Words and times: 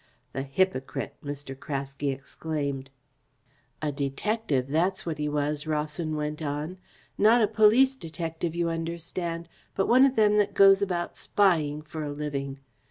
"The 0.33 0.41
hypocrite!" 0.41 1.13
Mr. 1.23 1.55
Craske 1.55 2.07
exclaimed. 2.11 2.89
"A 3.83 3.91
detective, 3.91 4.67
that's 4.67 5.05
what 5.05 5.19
he 5.19 5.29
was," 5.29 5.67
Rawson 5.67 6.15
went 6.15 6.41
on. 6.41 6.79
"Not 7.19 7.43
a 7.43 7.47
police 7.47 7.95
detective, 7.95 8.55
you 8.55 8.67
understand, 8.67 9.47
but 9.75 9.87
one 9.87 10.03
of 10.07 10.15
them 10.15 10.39
that 10.39 10.55
goes 10.55 10.81
about 10.81 11.15
spying 11.15 11.83
for 11.83 12.03
a 12.03 12.11
living. 12.13 12.57